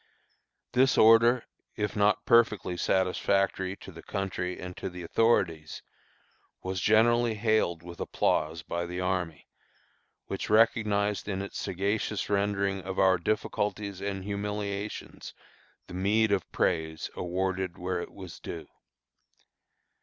This 0.71 0.97
order, 0.97 1.45
if 1.75 1.95
not 1.95 2.25
perfectly 2.25 2.75
satisfactory 2.75 3.75
to 3.75 3.91
the 3.91 4.01
country 4.01 4.59
and 4.59 4.75
to 4.77 4.89
the 4.89 5.03
authorities, 5.03 5.83
was 6.63 6.81
generally 6.81 7.35
hailed 7.35 7.83
with 7.83 7.99
applause 7.99 8.63
by 8.63 8.87
the 8.87 8.99
army, 8.99 9.47
which 10.25 10.49
recognized 10.49 11.27
in 11.27 11.43
its 11.43 11.59
sagacious 11.59 12.31
rendering 12.31 12.81
of 12.81 12.97
our 12.97 13.19
difficulties 13.19 14.01
and 14.01 14.23
humiliations 14.23 15.35
the 15.85 15.93
meed 15.93 16.31
of 16.31 16.51
praise 16.51 17.11
awarded 17.15 17.77
where 17.77 18.01
it 18.01 18.11
was 18.11 18.39
due. 18.39 18.65